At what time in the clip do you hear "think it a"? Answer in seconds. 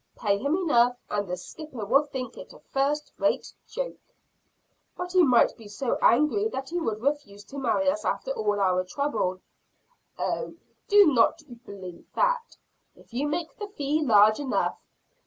2.05-2.59